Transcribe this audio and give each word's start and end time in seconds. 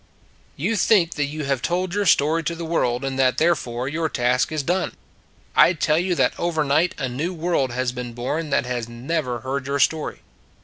You 0.55 0.75
think 0.77 1.13
that 1.13 1.25
you 1.25 1.43
have 1.43 1.61
told 1.61 1.93
your 1.93 2.07
story 2.07 2.43
to 2.45 2.55
the 2.55 2.65
world, 2.65 3.05
and 3.05 3.19
that 3.19 3.37
therefore 3.37 3.87
your 3.87 4.09
task 4.09 4.51
is 4.51 4.63
done. 4.63 4.93
I 5.55 5.73
tell 5.73 5.99
you 5.99 6.15
that 6.15 6.33
over 6.39 6.63
night 6.63 6.95
a 6.97 7.07
new 7.07 7.35
world 7.35 7.71
has 7.71 7.91
been 7.91 8.13
born 8.13 8.49
that 8.49 8.65
has 8.65 8.89
never 8.89 9.41
heard 9.41 9.67
your 9.67 9.77
story. 9.77 10.21